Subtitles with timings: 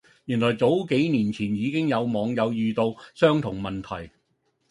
[0.25, 4.11] 原來早幾年前已經有網友遇到相同問題